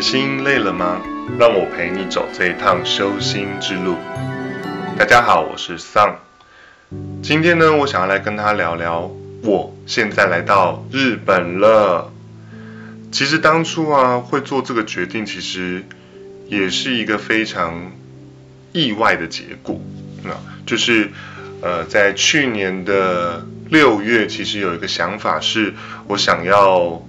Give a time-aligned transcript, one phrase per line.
[0.00, 1.02] 心累了吗？
[1.38, 3.96] 让我陪你走这一趟修心之路。
[4.98, 6.14] 大家好，我是 Sun。
[7.22, 9.10] 今天呢，我想要来跟他聊聊，
[9.42, 12.10] 我现在来到日本了。
[13.12, 15.84] 其实当初啊，会做这个决定，其实
[16.48, 17.92] 也是一个非常
[18.72, 19.78] 意外的结果。
[20.24, 20.30] 那
[20.64, 21.10] 就是
[21.60, 25.74] 呃，在去年的六月，其实有一个想法，是
[26.06, 27.02] 我想要。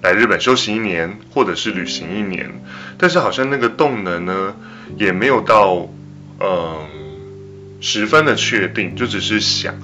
[0.00, 2.62] 来日本休息一年，或者是旅行一年，
[2.98, 4.54] 但是好像那个动能呢，
[4.96, 5.88] 也没有到，
[6.38, 6.86] 嗯，
[7.80, 9.74] 十分的确定，就只是想。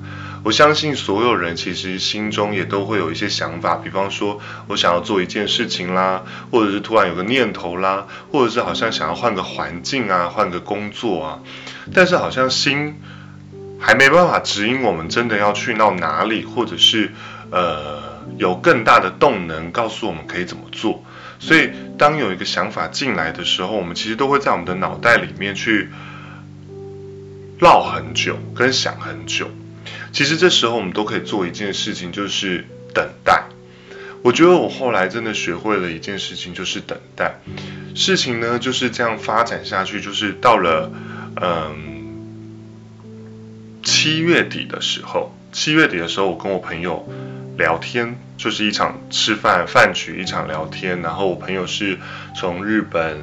[0.45, 11.39] 我相信所有人其实心中也都会有一些想法，比方说我想要做一件事情啦，或者是突然有个念头啦，或者是好像想要换个环境啊，换个工作啊，
[11.93, 13.01] 但是好像心
[13.81, 17.12] 还没办法指引我们真的要去到哪里，或者是
[17.51, 18.04] 呃。
[18.38, 21.05] 有更大的动能告诉我们可以怎么做，
[21.38, 25.89] 所以当有一个想法进来的时候，我们其实都会在我们的脑袋里面去
[27.58, 29.50] 绕很久，跟想很久。
[30.12, 33.44] 其实这时候我们都可以做一件事情，就是等待。
[34.22, 37.34] 我觉得我后来真的学会了一件事情，就是等待。
[37.94, 40.91] 事情呢就是这样发展下去，就是到了
[41.41, 42.05] 嗯
[43.83, 47.06] 七月底的时候，七月底的时候，我跟我朋友。
[47.56, 51.02] 聊天就是一场吃饭饭局，一场聊天。
[51.02, 51.98] 然后我朋友是
[52.34, 53.20] 从日本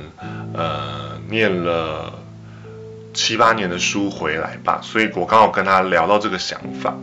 [0.54, 2.20] 呃念了
[3.14, 6.96] 七八年的书回来吧，所以我刚好跟他聊到这个想法，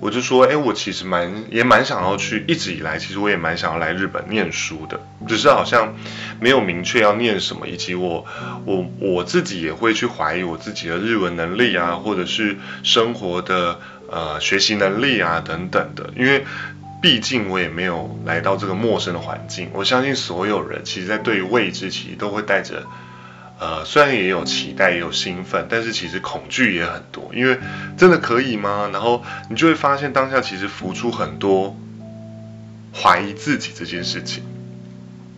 [0.00, 5.94] 我就说，哎，我其实蛮也蛮想要去，一直以来其实我也蛮想要来日本念书的，只是好像
[6.40, 8.24] 没有明确要念什么，以及我
[8.64, 13.78] 我我自己也会去怀疑我自己的日文能力啊，或者是生活的。
[14.10, 16.46] 呃，学习能力啊，等等的，因为
[17.02, 19.68] 毕竟我也没有来到这个陌生的环境。
[19.74, 22.84] 我相信所有人其实，在对于未知，其实都会带着，
[23.60, 27.30] 呃，虽然也有期待，也有兴奋，但是其实恐惧也很多。
[27.34, 27.58] 因为
[27.98, 28.88] 真的可以吗？
[28.92, 31.76] 然后你就会发现，当下其实浮出很多
[32.94, 34.42] 怀疑自己这件事情。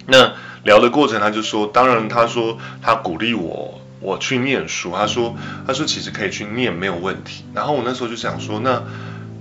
[0.06, 3.79] 那聊的过程，他就说，当然，他说他鼓励我。
[4.00, 7.44] 我去念书，他说，他说其实可以去念没有问题。
[7.54, 8.82] 然后我那时候就想说，那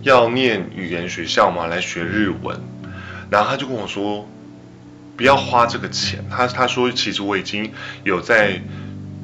[0.02, 1.66] 要念语言学校吗？
[1.68, 2.59] 来学日文？
[3.30, 4.28] 然后他就跟我说，
[5.16, 6.25] 不要花这个钱。
[6.30, 7.72] 他他说，其实我已经
[8.03, 8.62] 有在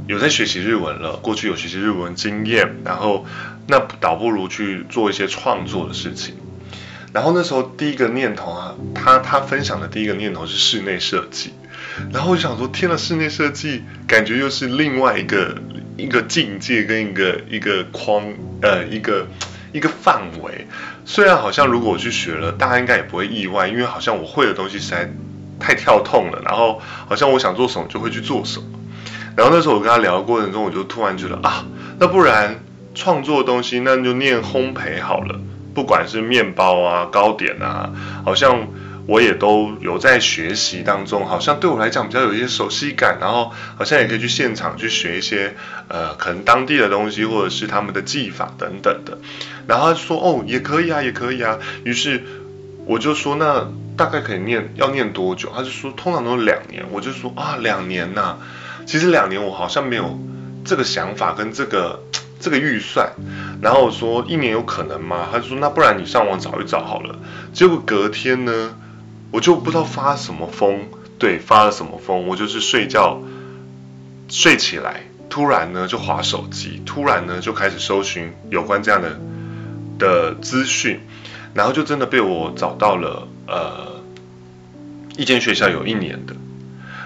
[0.08, 2.78] 有在学习日文了，过去有学习日文经验。
[2.86, 3.26] 然后
[3.68, 6.36] 那倒不如去做一些创作的事情。
[7.12, 11.54] 然后那时候第一个念头啊，他他分享的第一个念头是室内设计。
[12.12, 15.56] 然后我就想说，天呐，室内设计感觉又是另外一个
[15.98, 19.28] 一个境界跟一个一个框，呃，一个
[19.72, 20.68] 一个范围。
[21.06, 25.10] 虽然好像如果我去学了，大家应该也不会意外，因为好像我会的东西实在
[25.60, 26.42] 太跳痛了。
[26.44, 28.66] 然后好像我想做什么就会去做什么。
[29.38, 31.66] 然后那时候我跟他聊的过程中，我就突然觉得啊，
[32.00, 32.64] 那不然
[32.94, 35.40] 创作的东西，那就念烘焙好了，
[35.74, 37.90] 不管是面包啊、糕点啊，
[38.26, 38.68] 好像。
[39.08, 45.56] 我也都有在学习当中，好像对我来讲比较有一些熟悉感，然后好像也可以去现场去学一些，
[45.88, 49.20] 呃，可能当地的东西或者是他们的技法等等的。
[49.68, 51.60] 然后他说，哦，也可以啊，也可以啊。
[51.84, 52.24] 于是
[52.86, 55.52] 我就说，那大概可以念要念多久？
[55.56, 56.84] 他就说，通常都是两年。
[56.92, 58.38] 我就说啊，两年呐。
[58.88, 60.20] 其实两年我好像没有
[60.64, 62.04] 这个想法跟这个
[62.40, 63.14] 这个预算。
[63.62, 65.28] 然后我说一年有可能吗？
[65.32, 67.16] 他就说，那不然你上网找一找好了。
[67.54, 68.76] 结果隔天呢？
[69.32, 70.86] 我就不知道发什么疯，
[71.20, 72.28] 对，发了什么疯？
[72.28, 73.22] 我就是睡觉，
[74.30, 79.20] 睡起来，突然呢就划手机，突然呢就开始搜寻有关这样的
[80.00, 81.02] 的资讯，
[81.54, 84.02] 然后就真的被我找到了，呃，
[85.18, 86.36] 一间学校有一年的，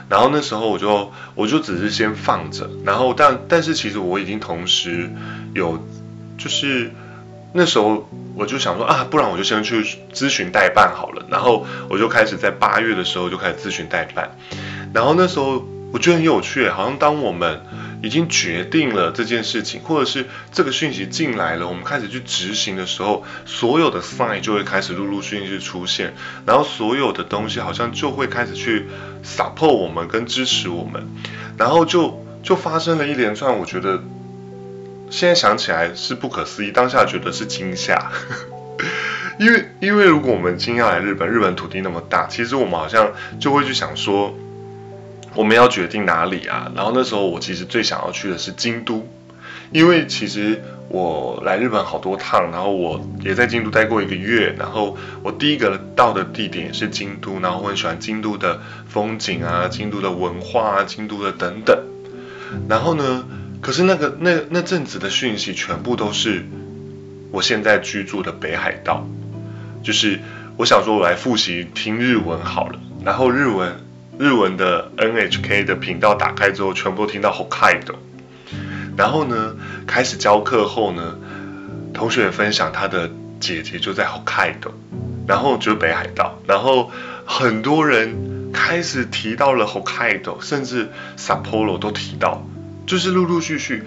[0.08, 5.10] 然后那时候我就我就只是先放着，然后但但是其实我已经同时
[5.56, 5.84] 有
[6.38, 6.92] 就是。
[7.52, 9.84] 那时候我就想说啊，不然我就先去
[10.14, 11.26] 咨询代办好了。
[11.30, 14.38] 然后我就开始在八月的时候就开始咨询代办。
[14.94, 17.62] 然后那时候我觉得很有趣，好像当我们
[18.04, 26.14] 已经决定了这件事情，或者是这个讯息进来了，我们开始去执行的时候，所有的 sign 就会开始陆陆续续出现，
[26.46, 28.88] 然后所有的东西好像就会开始去
[29.24, 31.08] support 我们跟支持我们，
[31.58, 34.00] 然后就就发生了一连串，我觉得。
[35.10, 38.12] 现在想起来是不可思议，当下觉得是惊吓，
[39.40, 44.36] 因为因为如果我们今天要来日本，日本土地那么大，其实我们好像就会去想说，
[45.34, 46.72] 我们要决定哪里啊？
[46.76, 49.08] 然后那时候我其实最想要去的是京都，
[49.72, 61.78] 因为其实我来日本好多趟，然后我也在京都待过一个月，然后我第一个到的地点是京都，然后我很喜欢京都的风景啊，京都的文化啊，京都的等等。
[62.68, 63.26] 然后呢，
[63.62, 66.46] 可是那个那那阵子的讯息全部都是
[67.32, 69.08] 我现在居住的北海道，
[69.84, 70.20] 就是
[70.58, 73.84] 我想说我来复习听日文好了，然后日文
[74.18, 77.96] 日文的 NHK 的频道打开之后，全部都听到 Hokkaido。
[78.98, 79.56] 然后呢，
[79.88, 81.18] 开始教课后呢，
[81.94, 83.10] 同学分享他的
[83.40, 84.72] 姐姐就在 Hokkaido，
[85.26, 86.92] 然后就是北海道，然后
[87.26, 92.46] 很多人开始提到了 Hokkaido，甚至 Sapporo 都提到，
[92.90, 93.84] 就是陆陆续续，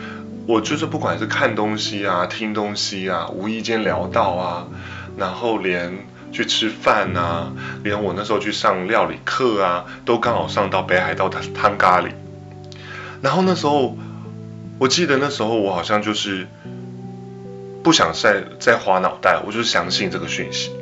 [0.47, 4.69] 我就是不管是看东西啊、听东西啊，无意间聊到啊，
[5.17, 7.53] 然后连去吃饭啊，
[7.83, 12.13] 连我那时候去上料理课啊，都刚好上到北海道的汤咖喱，
[13.21, 13.99] 然后那时候。
[14.79, 16.49] 我记得那时候我好像就是
[17.85, 20.73] 不想再再花脑袋，我就相信这个讯息，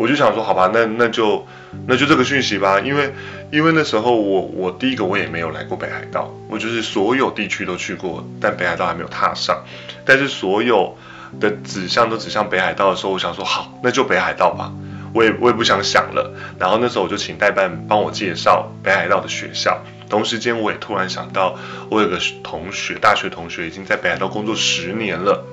[0.00, 1.46] 我就想说好吧，那那就
[1.86, 3.12] 那就这个讯息吧，因为
[3.52, 9.62] 因为那时候我我第一个我也没有来过北海道，我就是所有地区都去过，但北海道还没有踏上，
[10.06, 10.96] 但是所有
[11.38, 14.72] 的指向都指向北海道的时候，我想说好，那就北海道吧，
[15.12, 19.82] 我也我也不想想了，然后那时候我就请代办帮我介绍北海道的学校。
[20.08, 21.56] 同时间，我也突然想到，
[21.88, 25.44] 我有个同学，大学同学已经在北海道工作十年了。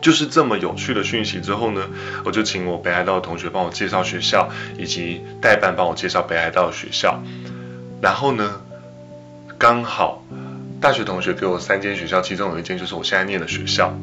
[0.00, 1.88] 就是这么有趣的讯息之后呢，
[2.24, 4.48] 我就请我北海道的同学帮我介绍学校，
[4.78, 7.22] 以及代办帮我介绍北海道的学校。
[8.00, 8.60] 然后呢，
[9.58, 10.24] 刚好
[10.80, 13.96] 大学同学给我三间学校，其中有一间就是我现在念的学校。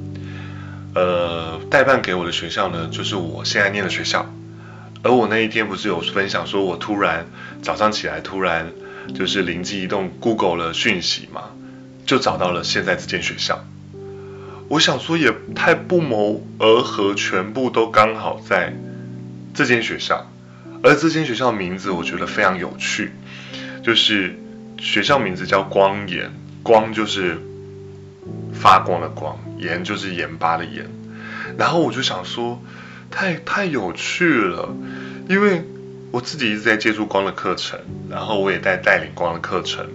[0.93, 4.25] 呃，代办给我的学校呢，就是我现在念的学校。
[5.03, 7.27] 而我那一天不是有分享说，我突然
[7.61, 8.71] 早上起来突然。
[9.13, 11.51] 就是灵机一动，Google 了讯息嘛，
[12.07, 13.63] 就找到了现在这间学校。
[14.67, 18.73] 我想说也太不谋而合，全部都刚好在
[19.53, 20.29] 这间学校。
[20.83, 23.11] 而这间学校的名字我觉得非常有趣，
[23.83, 24.35] 就是
[24.79, 26.31] 学校名字叫光研，
[26.63, 27.37] 光就是
[28.53, 30.89] 发光的光，研就是盐巴的盐。
[31.57, 32.61] 然后我就想说，
[33.11, 34.75] 太太有趣了，
[35.29, 35.63] 因为。
[36.11, 37.77] 我自己一直在接触光的课程，
[38.09, 39.85] 然后我也在带领光的课程，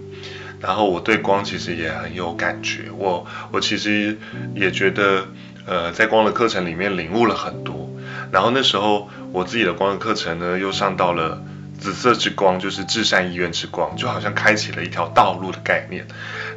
[0.61, 2.91] 然后我对光其实也很有感觉。
[2.97, 4.19] 我我其实
[4.55, 5.27] 也觉得，
[5.67, 7.91] 呃，在光的课程里面领悟了很多。
[8.31, 11.43] 然后那时候我自己的光的课程呢，又上到了
[11.79, 16.07] 紫色之光，就是至善医院之光，就好像开启了一条道路的概念。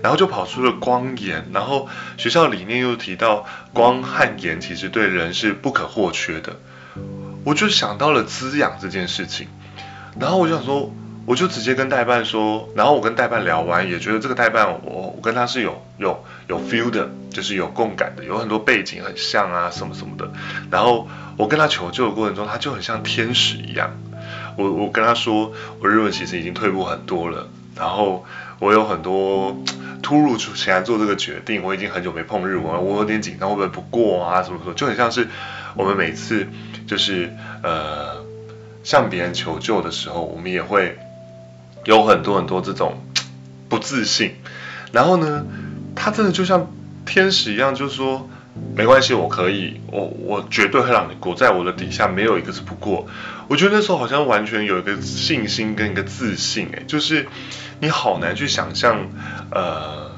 [0.02, 6.58] 然后就跑出了光盐，然后学校理念又提到光和盐其实对人是不可或缺的。
[7.46, 9.48] 我就想到了滋养这件事情，
[10.20, 10.94] 然后我就想说，
[11.26, 20.32] 我就直接跟代办说，然后我跟代办聊完，也觉得这个代办我我跟他是有有有 feel 的，就是有共感的，有很多背景很像啊什么什么的。
[20.70, 23.92] 然后我跟他求救的过程中，他就很像天使一样。
[24.58, 28.26] 我我跟他说，我日文其实已经退步很多了，然后
[28.60, 29.58] 我有很多
[30.02, 35.28] 突如其来做这个决定，我已经很久没碰日文了，我有点紧张会不会不过啊什么什么，就很像是
[35.76, 36.48] 我们每次。
[36.86, 37.34] 就是
[37.64, 38.26] 呃，
[38.84, 40.98] 向别人求救的时候，我们也会
[41.86, 43.04] 有很多很多这种
[43.70, 44.36] 不自信。
[44.92, 45.46] 然后呢，
[45.96, 46.72] 他真的就像
[47.06, 48.30] 天使一样，就说
[48.76, 53.08] 没关系，我可以，我我绝对会让你过，在我的底下没有一个是不过。
[53.48, 57.28] 我觉得那时候好像完全有一个信心跟一个自信，哎，就是
[57.80, 59.10] 你好难去想象
[59.52, 60.12] 呃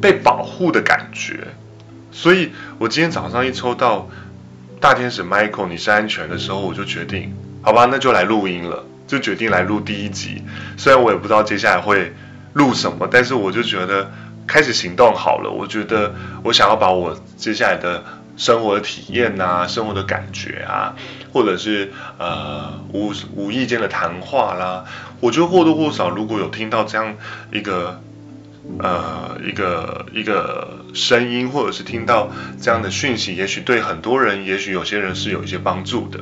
[0.00, 1.48] 被保护的感觉。
[2.12, 4.08] 所以我今天早上一抽到。
[4.78, 10.42] 大天使 Michael，你是安全的时候，我就决定，好吧，那就来录音了，就决定来录第一集。
[10.76, 12.12] 虽然我也不知道接下来会
[12.52, 14.10] 录什么，但是我就觉得
[14.46, 15.50] 开始行动好了。
[15.50, 18.04] 我觉得我想要把我接下来的
[18.36, 20.94] 生活的体验啊，生活的感觉啊，
[21.32, 24.84] 或者是呃无无意间的谈话啦，
[25.20, 27.16] 我觉得或多或少如果有听到这样
[27.52, 28.00] 一个。
[28.80, 36.18] 呃，一个一个声音，或者是听到这样的讯息，也许对很多人，也许有些人是有一些帮助的。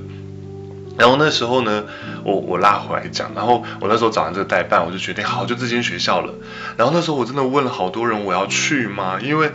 [0.97, 1.85] 然后那时候呢，
[2.25, 6.35] 我我拉回来讲，然后我那时候找完这个代办，我就决定好，就这间学校了。
[6.77, 9.19] 然后那时候我真的问了好多人，我要去吗？
[9.21, 9.51] 因为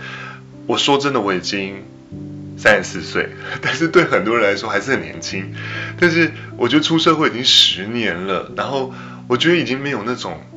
[0.67, 1.83] 我说真的，我已经
[2.57, 3.29] 三十四岁，
[3.61, 5.53] 但是对很多人来说还是很年轻。
[5.99, 8.93] 但是我觉得出社会已经十年了，然后
[9.27, 10.39] 我觉得已经没有那种。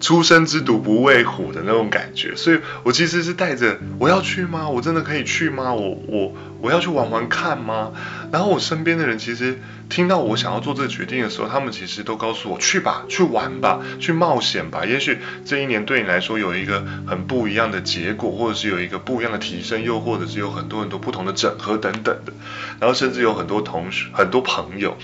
[0.00, 4.68] 初生之犊不畏虎的那种感觉，所以我其实是带着我要去吗？
[4.68, 5.74] 我真的可以去吗？
[5.74, 7.90] 我我我要去玩玩看吗？
[8.30, 14.84] 然后我身边的人其实听到我想要做这个决定的时候，他们其实都告诉我去吧，去玩吧，去冒险吧。
[14.84, 22.32] 也许这一年对你来说有一个很不一样的结果，或者是有一个不一样的提升，又或者是有很多很多不同的整合等等的。
[22.80, 24.96] 然后甚至有很多同学、很多朋友，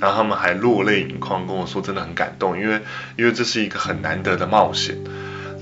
[0.00, 2.80] 然后他们还落泪盈眶跟我说，真的很感动，因为
[3.16, 4.96] 因为这是一个很难得的冒险。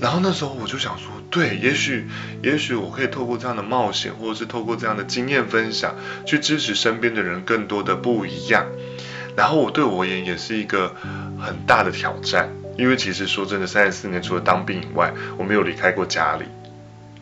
[0.01, 1.05] 然后那时候我就想说。
[1.29, 2.09] 对，也许，
[2.43, 8.65] 也许我可以透过这样的冒险，或者是透过这样的经验分享，去支持身边的人更多的不一样。
[9.37, 10.93] 然后我对我而言也是一个
[11.39, 16.43] 很大的挑战，因为其实说真的，三十四年除了当兵以外，我没有离开过家里，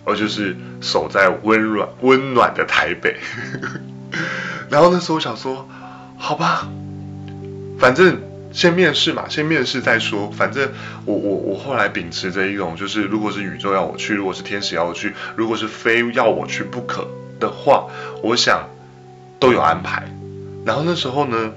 [0.06, 3.16] 我就是守在温暖温暖的台北。
[4.72, 5.70] 然后那时候我想说，
[6.18, 6.68] 好吧，
[7.78, 8.29] 反正。
[8.52, 10.32] 先面试嘛，先面试再说。
[10.32, 10.72] 反正
[11.06, 17.08] 我我我后来秉持着一种，就是如果是宇宙要我去，如果是天使要我去，如果是非要我去不可
[17.40, 17.88] 的话，
[18.24, 18.70] 我想
[19.40, 20.04] 都有安排。
[20.66, 21.52] 然后那时候呢，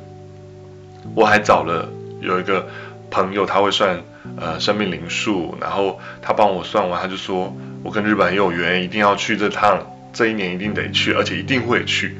[1.15, 1.89] 我还找了
[2.21, 2.69] 有一个
[3.11, 4.03] 朋友，他会算
[4.37, 9.79] 呃生命灵数，然后他帮我算完，他就说我跟日本很有缘，一定要去这趟，
[10.13, 12.17] 这一年一定得去，而且一定会去。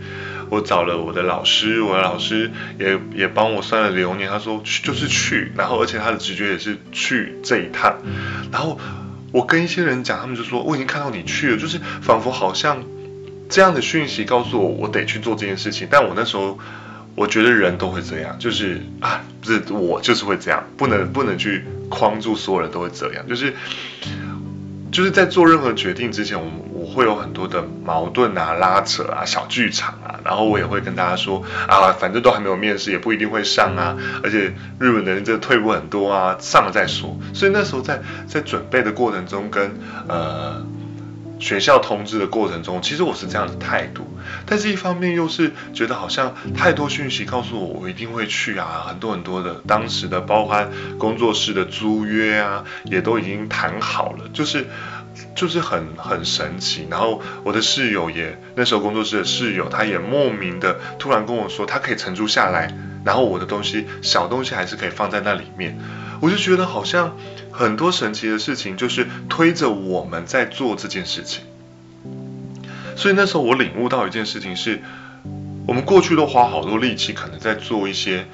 [0.53, 7.97] 我找了我的老师，我的老师也也帮我算了流年，他说去就是去，然后而且他的直觉也是去这一趟，
[8.53, 8.79] 然后
[9.33, 12.85] 我跟一些人讲，他们就说我已经看到你去了，就是仿佛好像
[13.49, 16.59] 这样的讯息告诉我我得去做这件事情，但我那时候
[17.15, 23.55] 我觉得人都会这样，就是啊不是我就是会这样，不能不能去框住所有人都会这样，就是
[24.93, 30.21] 就是在做任何决定之前，我我会有很多的矛盾啊、拉扯啊、小剧场啊。
[30.25, 33.97] 然后我也会跟大家说啊，反正都还没有面试，也不一定会上啊。
[34.23, 37.19] 而且日本的人这退步很多啊，上了再说。
[37.33, 39.73] 所以那时候在在准备的过程中，跟
[40.09, 40.65] 呃
[41.43, 44.07] 学校通知的过程中，其实我是这样的态度。
[44.47, 54.67] 但是一方面又是觉得好像太多讯息告诉我，我一定会去啊，很多很多的当时的包含工作室的租约啊，也都已经谈好了，就是。
[55.35, 65.79] 就是很很神奇，然后我的室友也那时候工作室的室友，他也莫名的突然跟我说，他可以承租下来，然后我的东西小东西还是可以放在那里面，
[66.23, 67.19] 我就觉得好像
[67.53, 71.43] 很多神奇的事情就是推着我们在做这件事情，
[72.97, 74.83] 所以那时候我领悟到一件事情是，
[75.67, 78.27] 我们过去都花好多力气，可能在做一些。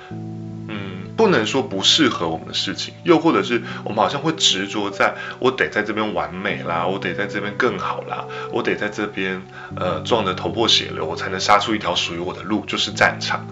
[0.69, 0.77] 嗯
[1.19, 9.43] 不能说不适合我们的事情，又或者是我们好像会执着在，我得在这边完美啦，我得在这边更好啦，我得在这边
[9.75, 13.45] 呃撞得头破血流，我才能杀出一条属于我的路，就是战场。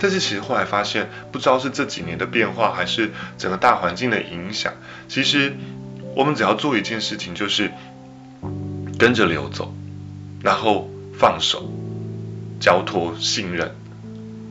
[0.00, 4.72] 但是其实后来发现，不知道是这几年的变化，还是整个大环境的影响，
[5.08, 5.54] 其实
[6.16, 7.70] 我们只要做一件事情，就是
[8.98, 9.74] 跟着流走，
[10.42, 10.88] 然后
[11.18, 11.70] 放手，
[12.58, 13.76] 交托信任。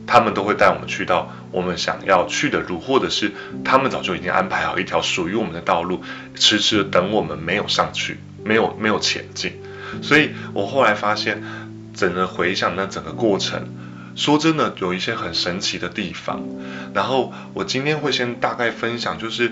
[0.06, 3.30] 他们都会带我们去到我们想要去的路，或者是
[3.64, 6.02] 他们早就已经安排好一条属于我们的道路，
[6.34, 9.52] 迟迟等我们没有上去，没有没有前进。
[10.02, 11.44] 所以我后来发现，
[11.94, 13.68] 整个回想那整个过程，
[14.20, 16.42] 说真的有一些很神奇的地方。
[16.92, 19.50] 然后我今天会先大概分享，就是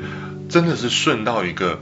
[0.51, 1.81] 真的是顺到一个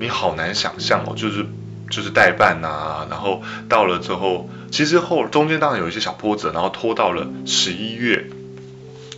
[0.00, 1.46] 你好难想象哦，就是。
[1.88, 8.28] 就是代办呐，然后到了之后，其实后中间当然有一些小波折，然后拖到了十一月，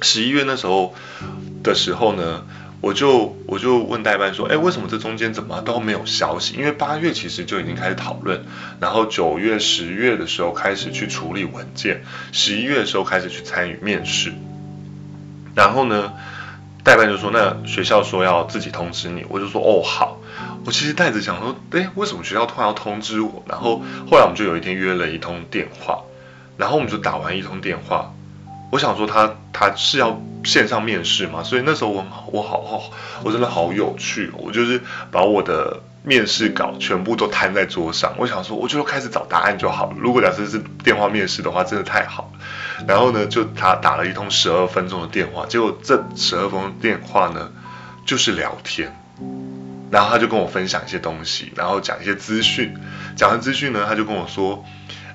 [0.02, 0.94] 十一月那时候
[1.62, 2.44] 的时候呢，
[2.80, 6.54] 我就我就问代办说，哎，为什么这中间怎么都没有消息？
[6.56, 8.44] 因为八月其实就已经开始讨论，
[8.80, 14.32] 然后九月、十月的时候开始去处理文件，十一月的时候开始去参与面试，
[15.54, 16.12] 然后呢，
[16.84, 20.20] 代办就说，那学校说要自己通知你，我就说，哦，好。
[20.64, 23.42] 我其实带着想说，哎，为什么学校突然要通知我？
[23.48, 26.02] 然后后来我们就有一天约了一通电话，
[26.56, 28.12] 然后我们就打完一通电话。
[28.70, 32.90] 我想说他他是要线上面试嘛，所以那时候我我好好
[33.22, 34.80] 我真的好有趣，我就是
[35.10, 38.14] 把我的面试稿全部都摊在桌上。
[38.16, 39.96] 我想说，我就开始找答案就好了。
[39.98, 42.86] 如果假设是电话面试的话，真的太好了。
[42.86, 47.50] 然后呢，就他打了一通十二分钟的电话，结果这十二分钟电话呢，
[48.06, 48.94] 就是聊天。
[49.90, 52.76] 然后他就跟我分享一些东西，然后讲一些资讯。
[53.16, 54.64] 讲完资讯呢，他就跟我说：“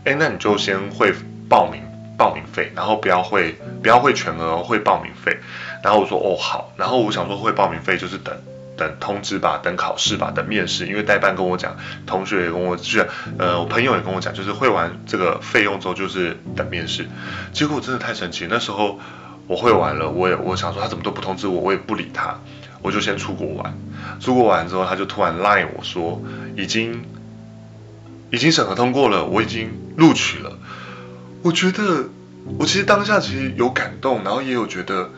[0.04, 1.14] 哎，那你就先会
[1.48, 1.82] 报名
[2.18, 5.38] 报名费，然后不要汇不要汇全额，汇报名费。”
[5.84, 8.36] 然后我说：“哦，好。”然后我想说汇报名费就是等
[8.78, 10.88] 等通知吧，等考试吧，等面试。
[10.88, 17.08] 因为代办跟我讲，同学也跟我是呃，我朋友也跟我讲，就是汇完这个费用之后就是等面试。
[17.52, 19.00] 结果真的太神奇，那时候
[19.48, 22.40] 我汇完了，我也我想说他怎么都不通知我，我也不理他。
[22.82, 23.74] 我就先出国玩，
[24.20, 26.22] 出国玩之后，他就突然 line 我说，
[26.58, 27.06] 已经
[28.30, 30.58] 已经审核通过了，我已经录取了。
[31.44, 32.10] 我觉得
[32.58, 35.12] 我其实当下其实有感动，然后也有觉得。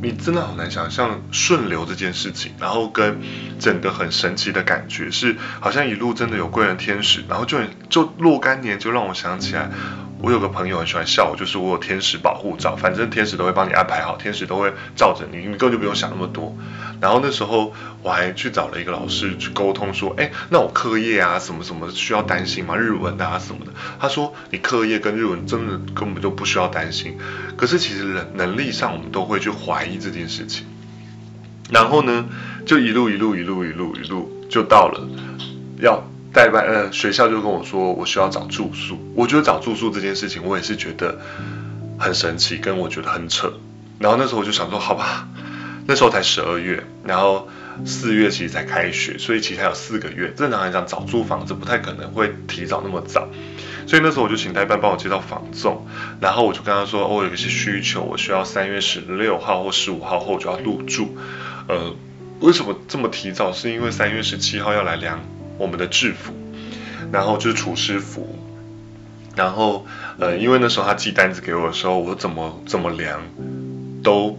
[0.00, 3.20] 你真的好难想象顺流这件事情，然后跟
[3.58, 7.58] 整个很神奇的感觉是，好像一路真的有贵人天使，然后就
[7.90, 9.70] 就若干年就让我想起来。
[10.22, 16.56] 我有个朋友很喜欢笑我，就是我有天使保护罩，反正天使都会帮你安排好，天使都会罩着你，你根本就不用想那么多。
[17.00, 22.76] 然后那时候我还去找了一个老师去沟通，说，哎，那我课业啊什么什么需要担心吗？
[22.76, 23.72] 日文啊什么的。
[24.00, 27.18] 他说你课业跟日文真的根本就不需要担心。
[27.56, 30.66] 可是其实能能力上我们都会去怀疑这件事情。
[31.70, 32.26] 然后呢，
[32.64, 35.06] 就一路一路一路一路一路就到了
[35.80, 36.02] 要。
[36.36, 38.98] 代班呃，学校就跟我说，我需要找住宿。
[39.14, 41.18] 我觉得找住宿这件事情，我也是觉得
[41.98, 43.54] 很神奇，跟我觉得很扯。
[43.98, 45.26] 然后那时候我就想说，好吧，
[45.86, 47.48] 那时候才十二月，然后
[47.86, 50.30] 四月其实才开学，所以其实还有四个月。
[50.36, 53.26] 正常来讲，找租房子不太可能会提早那么早。
[53.86, 55.86] 所以那时候我就请代班帮我接到房仲，
[56.20, 61.16] 然后我就跟他说，我有一些需求，我需要三月十六号或十五号后就要入住。
[61.66, 61.94] 呃，
[62.40, 63.52] 为什么这么提早？
[63.52, 65.18] 是因为三月十七号要来量。
[65.58, 66.32] 我们的制服，
[67.12, 68.38] 然后就是厨师服，
[69.34, 69.86] 然后
[70.18, 73.22] 呃，因为那时候他寄单子给我的时候，我怎么怎么量
[74.02, 74.38] 都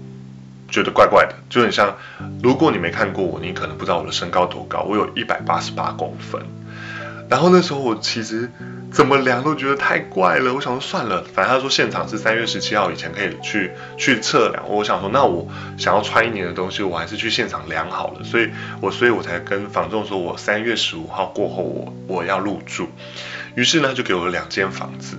[0.69, 1.95] 觉得怪怪的，就很像，
[2.41, 6.41] 如果你没看过我，你可能不知道我的身高多高，我有一百八十八公分。
[7.29, 8.49] 然后那时候我其实
[8.91, 15.45] 怎么量都觉得太怪了，我想说算了，反正他说现场是三月十七号以前可以去去测量，我想说那我
[15.77, 22.87] 想要穿一年的东西，我还是去现场量好了，所以我所以我才跟房仲说我三月十五号过后我我要入住，
[23.55, 25.17] 于是呢就给我了两间房子，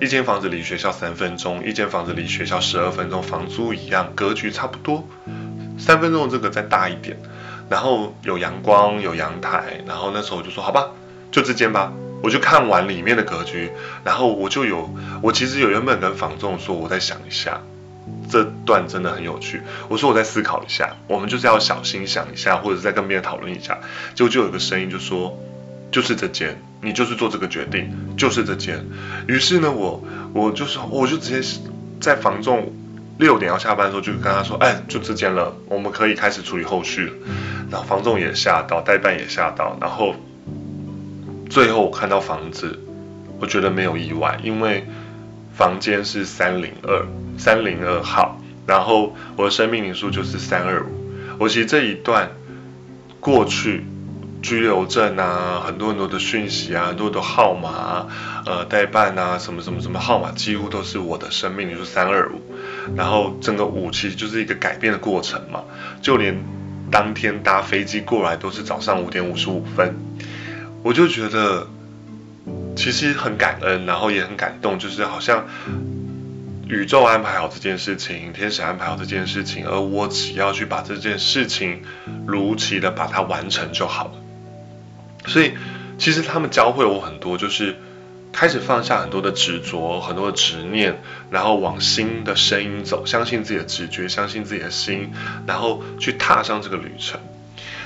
[0.00, 5.06] 一间房子离学校三分钟，一间房子离学校十二分钟，房租一样，格局差不多，
[5.78, 7.16] 三分钟这个再大一点，
[7.70, 10.88] 然后有阳光有阳台，然后那时候我就说好吧。
[11.34, 13.72] 就这间吧，我就看完里面的格局，
[14.04, 14.88] 然后我就有，
[15.20, 17.60] 我其实有原本跟房仲说，我再想一下，
[18.30, 19.60] 这段真的很有趣。
[19.88, 23.80] 我说我再思考一下，我们就是要小心想一下，或者再跟别人讨论一下。
[24.14, 25.36] 结果就有个声音就说，
[25.90, 28.86] 就是这间，你就是做这个决定，就是这间。
[29.26, 31.60] 于是呢，我我就是我就直接
[32.00, 32.72] 在房仲
[33.18, 37.12] 六点要下班的时候就跟他说，哎，就这间了，我们可以开始处理后续了。
[37.72, 40.14] 然后房仲也吓到，代办也吓到，然后。
[41.54, 42.80] 最后我看到房子，
[43.38, 44.84] 我觉得没有意外，因为
[45.54, 47.06] 房间是三零二
[47.38, 50.88] 三零二号，然后我的生命灵数就是三二五。
[51.38, 52.32] 我其实这一段
[53.20, 53.84] 过去
[54.42, 58.08] 居留证啊，很多很多的讯息啊，很多的号码，
[58.46, 62.42] 呃，代办啊，什么什么什么号码，几乎都是我的生命灵数三二五。
[62.96, 65.62] 然后整个五其实就是一个改变的过程嘛，
[66.02, 66.36] 就连
[66.90, 69.94] 当天搭飞机过来都是早上五点五十五分。
[70.84, 71.66] 我就觉得，
[72.76, 75.46] 其实很感恩，然后也很感动，就是好像
[76.68, 81.84] 宇宙安排好这件事情，天使安排好这件事情，而我只要去把这件事情
[82.26, 84.12] 如期的把它完成就好了。
[85.26, 85.54] 所以，
[85.96, 87.76] 其实他们教会我很多，就是
[88.30, 95.12] 开始放下很多的执着，很多的执念，然后往心的声音走，相信自己的直觉，相信自己的心，
[95.46, 97.20] 然后去踏上这个旅程。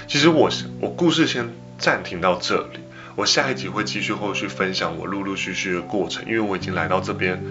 [0.08, 2.80] 其实我我故事先暂停到这里。
[3.18, 7.42] 我下一集会继续后续分享我陆陆续续的过程，因为我已经来到这边，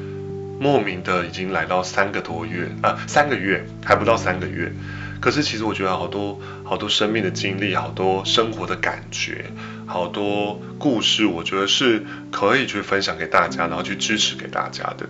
[0.61, 4.71] 莫名的已经来到三个多月啊，三个月还不到三个月，
[5.19, 9.51] 可是其实我觉得好多好多生命的经历，好多生活的感觉，
[9.85, 15.09] 好多故事，我觉得是可以去分享给大家，然后去支持给大家的。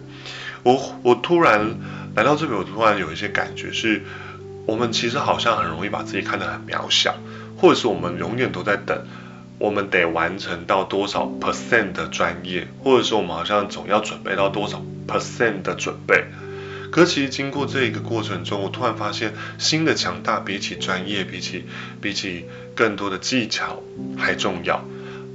[0.63, 1.77] 我我突然
[2.15, 4.01] 来到这边，我突然有一些感觉是，
[4.65, 7.13] 我们其实好像很容易把自己看得很渺小，
[7.57, 9.05] 或者是我们永远都在等。
[9.59, 16.25] 我们得完成到多少 percent 的专业，或者说我们好像总要准备到多少 percent 的准备。
[16.91, 21.65] 可其实经过这一个过程中，我突然发现，心的强大比起专业，比起
[21.99, 23.83] 比起更多的技巧
[24.17, 24.85] 还重要。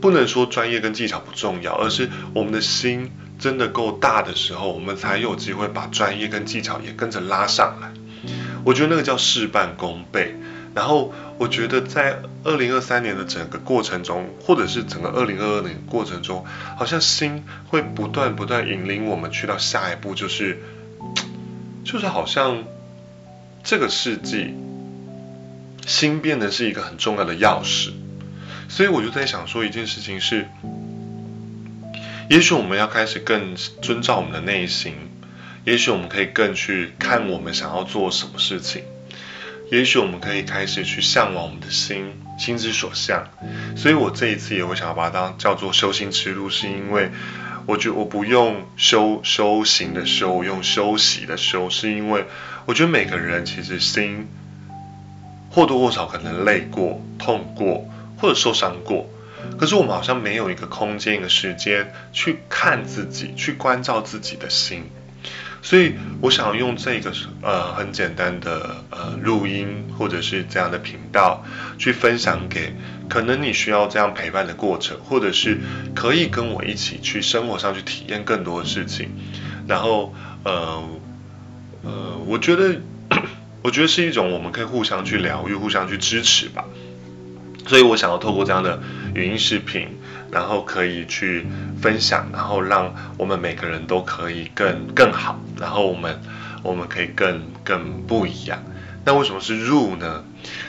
[0.01, 7.93] 不能说专业跟技巧不重要，而是我们的心真的够大的时候，我们才有机会把专业跟技巧也跟着拉上来。
[8.65, 10.35] 我觉得那个叫事半功倍。
[10.75, 16.47] 然后我觉得在二零二三年的整个过程中，或者是整个二零二二年过程中，
[16.79, 20.63] 好像心会不断不断引领我们去到下一步，就是，
[21.85, 22.65] 就是好像
[23.63, 24.55] 这个世纪，
[25.87, 27.93] 心变得是一个很重要的钥匙。
[28.69, 30.47] 所以我就在想说一件事情是，
[32.31, 34.95] 也许我们要开始更遵照我们的内心，
[35.67, 38.85] 也许我们可以更去看我们想要做什么事情。
[39.73, 43.31] 也许我们可以开始去向往我们的心，心之所向。
[43.75, 47.11] 所以我这一次也会想要把它当叫做修行之路，是因为
[47.65, 52.27] 我觉我不用修修行的修，我用休息的休，是因为
[52.67, 54.29] 我觉得每个人其实心
[55.51, 59.09] 或多或少可能累过、痛过或者受伤过，
[59.59, 64.91] 可是我们好像没有一个空间、一个时间去看自己、去关照自己的心。
[65.65, 71.45] 所以，我想用这个呃很简单的呃录音，或者是这样的频道，
[71.79, 72.75] 去分享给
[73.09, 75.61] 可能你需要这样陪伴的过程，或者是
[75.95, 79.11] 可以跟我一起去生活上去体验更多的事情。
[79.69, 80.83] 然后，呃
[81.85, 82.81] 呃，我觉得
[83.63, 86.65] 我觉得是一种我们可以互相去疗愈、互相去支持吧。
[87.69, 88.83] 所以我想要透过这样的
[89.15, 90.02] 语音视频。
[90.33, 91.47] 然后可以去
[91.83, 96.19] 分享，然后让我们每个人都可以更更好，然后我们
[96.63, 98.63] 我们可以更更不一样。
[99.05, 100.25] 那为什么是入呢？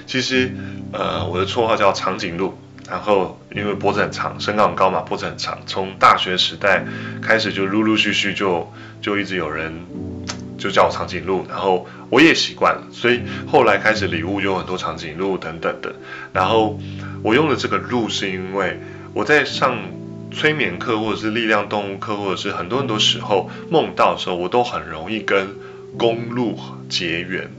[0.06, 0.54] 其实，
[0.92, 2.58] 呃，我的绰号叫长颈鹿，
[2.90, 6.84] 然后因为脖子很长，身高很高嘛，脖子很长，从大学时代
[7.22, 8.70] 开始就陆陆续续就
[9.02, 9.86] 就一直有人
[10.60, 15.96] 就叫我长颈鹿，然后我也习惯了，所以后来开始礼物有很多长颈鹿等等的。
[16.34, 16.78] 然后
[17.24, 18.78] 我用的这个鹿是因为。
[19.14, 19.78] 我在上
[20.32, 25.50] 催眠课，或者是力量动物课，或者是很多很多时候梦到的时候，我都很容易跟
[26.00, 26.58] 公鹿
[26.90, 27.52] 结缘，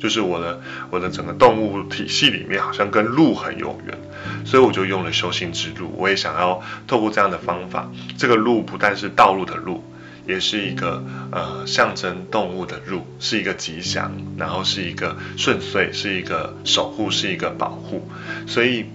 [0.00, 3.98] 就是我的我的整个动物体系里面好像跟鹿很有缘，
[4.46, 5.92] 所以我就用了修行之路。
[5.98, 9.84] 我也想要透过这样的方法，这个鹿不但是道路的路，
[10.26, 18.08] 也是一个呃象征动物的鹿，是一个吉祥，然后是一个顺遂，是一个守护，是一个保护，
[18.46, 18.86] 所以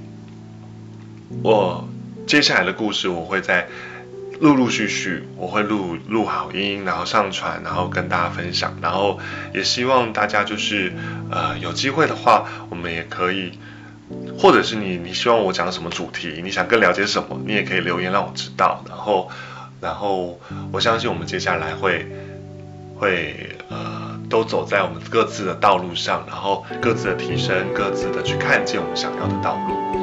[1.44, 1.88] 我。
[2.30, 3.68] 接下来的故事我会在
[4.40, 8.78] 陆陆续续，我会录录好音，然后上传，然后跟大家分享。
[8.84, 9.18] 然后
[9.52, 10.94] 也希望大家就是
[11.32, 13.58] 呃有机会的话，我们也可以，
[14.38, 18.86] 或者是你你希望我讲什么主题，你想更了解什么，你也可以留言让我知道。
[18.88, 19.32] 然后
[19.82, 20.40] 然后
[20.72, 22.06] 我相信我们接下来会
[22.96, 29.99] 会呃都走在我们各自的道路上，然后各自的提升，各自的去看见我们想要的道路。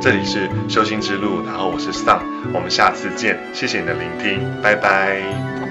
[0.00, 5.65] 这里是修心之路，然后我是丧，我们下次见，谢谢你的聆听，拜拜。